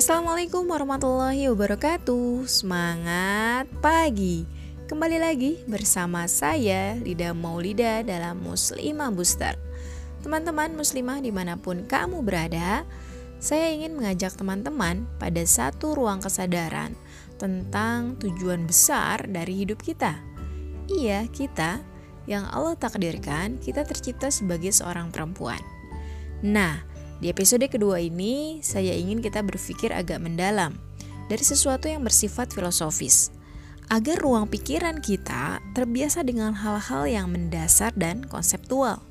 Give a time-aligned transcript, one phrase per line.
[0.00, 2.48] Assalamualaikum warahmatullahi wabarakatuh.
[2.48, 4.48] Semangat pagi.
[4.88, 9.60] Kembali lagi bersama saya Lida Maulida dalam Muslimah Booster.
[10.24, 12.88] Teman-teman muslimah di mana pun kamu berada
[13.44, 16.96] Saya ingin mengajak teman-teman pada satu ruang kesadaran
[17.36, 20.16] Tentang tujuan besar dari hidup kita.
[20.88, 21.84] Iya kita
[22.24, 25.60] yang Allah takdirkan kita tercipta sebagai seorang perempuan.
[26.40, 26.88] Nah,
[27.20, 30.72] di episode kedua ini, saya ingin kita berpikir agak mendalam
[31.28, 33.28] dari sesuatu yang bersifat filosofis,
[33.92, 39.04] agar ruang pikiran kita terbiasa dengan hal-hal yang mendasar dan konseptual.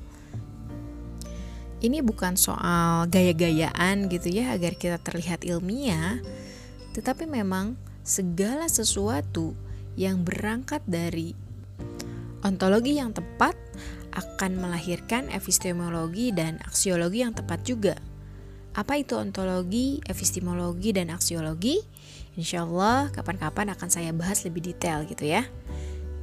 [1.80, 6.18] Ini bukan soal gaya-gayaan gitu ya, agar kita terlihat ilmiah,
[6.98, 9.54] tetapi memang segala sesuatu
[9.94, 11.38] yang berangkat dari
[12.42, 13.54] ontologi yang tepat
[14.12, 17.94] akan melahirkan epistemologi dan aksiologi yang tepat juga.
[18.74, 21.82] Apa itu ontologi, epistemologi, dan aksiologi?
[22.38, 25.42] Insya Allah kapan-kapan akan saya bahas lebih detail gitu ya.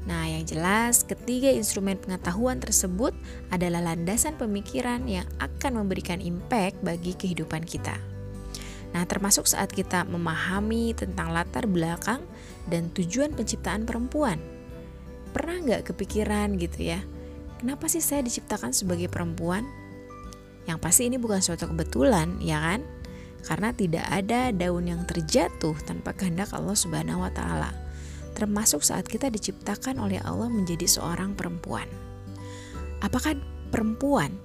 [0.07, 3.11] Nah, yang jelas ketiga instrumen pengetahuan tersebut
[3.51, 7.99] adalah landasan pemikiran yang akan memberikan impact bagi kehidupan kita.
[8.95, 12.23] Nah, termasuk saat kita memahami tentang latar belakang
[12.71, 14.39] dan tujuan penciptaan perempuan.
[15.35, 17.03] Pernah nggak kepikiran gitu ya,
[17.57, 19.65] Kenapa sih saya diciptakan sebagai perempuan?
[20.69, 22.85] Yang pasti ini bukan suatu kebetulan, ya kan?
[23.41, 27.73] Karena tidak ada daun yang terjatuh tanpa kehendak Allah Subhanahu wa taala.
[28.37, 31.89] Termasuk saat kita diciptakan oleh Allah menjadi seorang perempuan.
[33.01, 33.33] Apakah
[33.73, 34.37] perempuan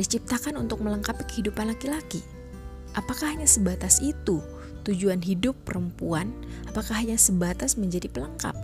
[0.00, 2.24] diciptakan untuk melengkapi kehidupan laki-laki?
[2.96, 4.40] Apakah hanya sebatas itu
[4.88, 6.32] tujuan hidup perempuan?
[6.70, 8.54] Apakah hanya sebatas menjadi pelengkap?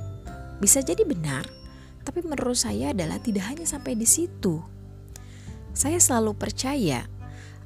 [0.63, 1.45] Bisa jadi benar,
[2.11, 4.59] tapi menurut saya adalah tidak hanya sampai di situ.
[5.71, 7.07] Saya selalu percaya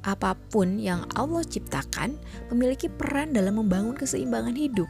[0.05, 2.13] apa pun yang Allah ciptakan
[2.53, 4.85] memiliki peran dalam membangun keseimbangan hidup.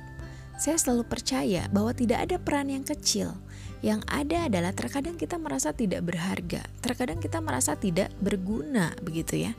[0.59, 3.31] Saya selalu percaya bahwa tidak ada peran yang kecil.
[3.79, 9.55] Yang ada adalah terkadang kita merasa tidak berharga, terkadang kita merasa tidak berguna, begitu ya.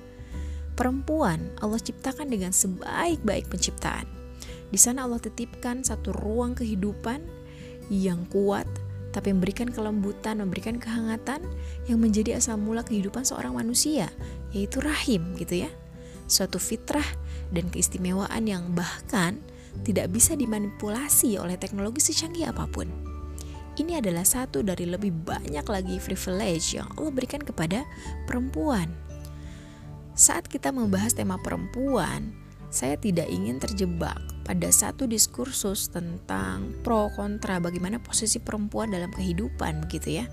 [0.76, 4.04] Perempuan Allah ciptakan dengan sebaik-baik penciptaan.
[4.68, 7.24] Di sana Allah titipkan satu ruang kehidupan
[7.88, 8.68] yang kuat,
[9.16, 11.40] tapi memberikan kelembutan, memberikan kehangatan
[11.88, 14.12] yang menjadi asal mula kehidupan seorang manusia,
[14.52, 15.72] yaitu rahim gitu ya.
[16.28, 17.08] Suatu fitrah
[17.48, 19.40] dan keistimewaan yang bahkan
[19.88, 22.92] tidak bisa dimanipulasi oleh teknologi secanggih apa pun.
[23.80, 27.88] Ini adalah satu dari lebih banyak lagi privilege yang Allah berikan kepada
[28.28, 28.92] perempuan.
[30.12, 32.32] Saat kita membahas tema perempuan,
[32.76, 39.88] saya tidak ingin terjebak pada satu diskursus tentang pro kontra bagaimana posisi perempuan dalam kehidupan
[39.88, 40.28] begitu ya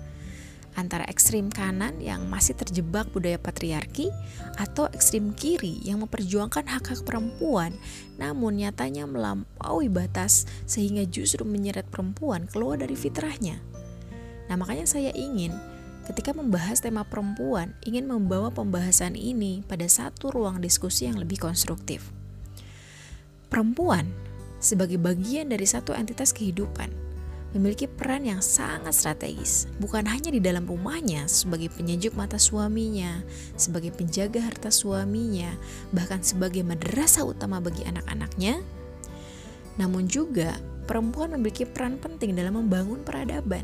[0.76, 4.10] antara ekstrim kanan yang masih terjebak budaya patriarki
[4.58, 7.72] atau ekstrim kiri yang memperjuangkan hak-hak perempuan
[8.20, 13.62] namun nyatanya melampaui batas sehingga justru menyeret perempuan keluar dari fitrahnya.
[14.50, 15.54] Nah, makanya saya ingin
[16.10, 22.12] ketika membahas tema perempuan ingin membawa pembahasan ini pada satu ruang diskusi yang lebih konstruktif
[23.54, 24.10] perempuan
[24.58, 26.90] sebagai bagian dari satu entitas kehidupan
[27.54, 33.22] memiliki peran yang sangat strategis, bukan hanya di dalam rumahnya sebagai penyejuk mata suaminya,
[33.54, 35.54] sebagai penjaga harta suaminya,
[35.94, 38.58] bahkan sebagai madrasah utama bagi anak-anaknya.
[39.78, 40.58] Namun juga
[40.90, 43.62] perempuan memiliki peran penting dalam membangun peradaban.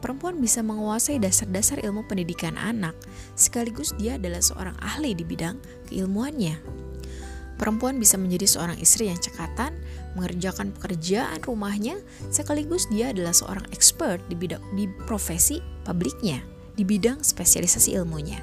[0.00, 2.96] Perempuan bisa menguasai dasar-dasar ilmu pendidikan anak,
[3.36, 5.60] sekaligus dia adalah seorang ahli di bidang
[5.92, 6.83] keilmuannya.
[7.54, 9.78] Perempuan bisa menjadi seorang istri yang cekatan,
[10.18, 12.02] mengerjakan pekerjaan rumahnya,
[12.34, 16.42] sekaligus dia adalah seorang expert di bidang di profesi publiknya,
[16.74, 18.42] di bidang spesialisasi ilmunya.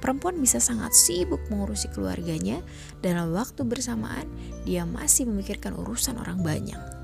[0.00, 2.64] Perempuan bisa sangat sibuk mengurusi keluarganya,
[3.04, 4.28] dalam waktu bersamaan
[4.64, 6.99] dia masih memikirkan urusan orang banyak.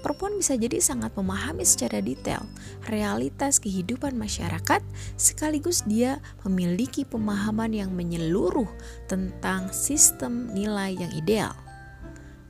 [0.00, 2.40] Perempuan bisa jadi sangat memahami secara detail
[2.88, 4.80] realitas kehidupan masyarakat,
[5.20, 8.68] sekaligus dia memiliki pemahaman yang menyeluruh
[9.12, 11.52] tentang sistem nilai yang ideal.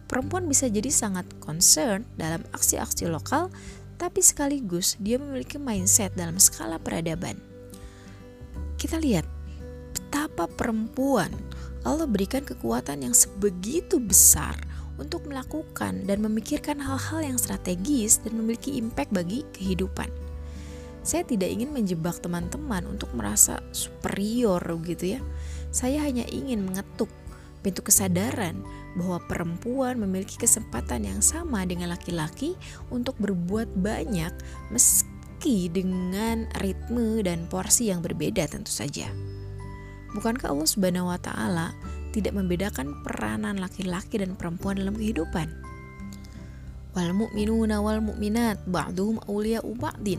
[0.07, 3.51] Perempuan bisa jadi sangat concern dalam aksi-aksi lokal,
[3.99, 7.39] tapi sekaligus dia memiliki mindset dalam skala peradaban.
[8.79, 9.27] Kita lihat
[9.95, 11.31] betapa perempuan
[11.83, 14.57] Allah berikan kekuatan yang sebegitu besar
[15.01, 20.13] untuk melakukan dan memikirkan hal-hal yang strategis dan memiliki impact bagi kehidupan.
[21.01, 25.21] Saya tidak ingin menjebak teman-teman untuk merasa superior gitu ya.
[25.73, 27.09] Saya hanya ingin mengetuk
[27.65, 28.61] pintu kesadaran
[28.97, 32.57] bahwa perempuan memiliki kesempatan yang sama dengan laki-laki
[32.93, 34.33] untuk berbuat banyak
[34.69, 39.09] meski dengan ritme dan porsi yang berbeda tentu saja.
[40.11, 41.71] Bukankah Allah Subhanahu wa taala
[42.11, 45.51] tidak membedakan peranan laki-laki dan perempuan dalam kehidupan.
[46.91, 50.19] Wal mu'minuna wal mu'minat ba'duhum awliya'u ba'din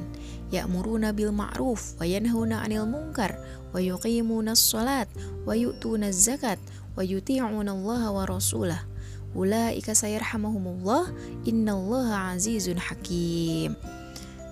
[0.55, 3.35] ya'muruna bil ma'ruf wa yanhauna 'anil munkar
[3.75, 5.11] wa yuqimuna as-salat
[5.43, 6.59] wa yu'tuna az-zakat
[6.95, 8.87] wa yuti'una Allah wa rasulah
[9.35, 11.11] ulaika sayarhamuhumullah
[11.47, 13.75] innallaha azizun hakim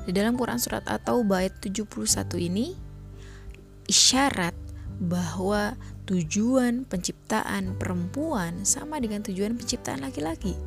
[0.08, 2.74] di dalam Quran surat At-Taubah ayat 71 ini
[3.86, 4.56] isyarat
[5.00, 5.76] bahwa
[6.10, 10.58] tujuan penciptaan perempuan sama dengan tujuan penciptaan laki-laki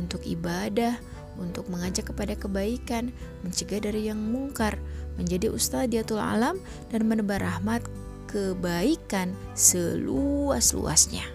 [0.00, 0.96] untuk ibadah,
[1.36, 3.12] untuk mengajak kepada kebaikan,
[3.44, 4.80] mencegah dari yang mungkar,
[5.20, 6.56] menjadi ustadiatul alam
[6.88, 7.84] dan menebar rahmat
[8.32, 11.28] kebaikan seluas-luasnya.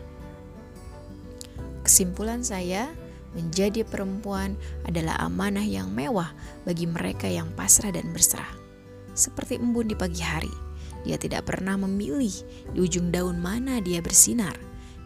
[1.86, 2.90] Kesimpulan saya,
[3.38, 4.58] menjadi perempuan
[4.90, 6.34] adalah amanah yang mewah
[6.66, 8.50] bagi mereka yang pasrah dan berserah.
[9.14, 10.67] Seperti embun di pagi hari,
[11.04, 12.34] dia tidak pernah memilih
[12.74, 14.58] di ujung daun mana dia bersinar.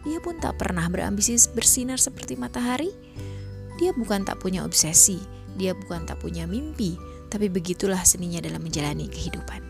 [0.02, 2.90] Dia pun tak pernah berambisi bersinar seperti matahari.
[3.78, 5.18] Dia bukan tak punya obsesi,
[5.54, 6.98] dia bukan tak punya mimpi,
[7.28, 9.62] tapi begitulah seninya dalam menjalani kehidupan.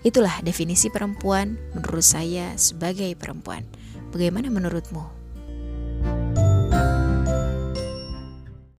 [0.00, 3.64] Itulah definisi perempuan menurut saya sebagai perempuan.
[4.10, 5.19] Bagaimana menurutmu?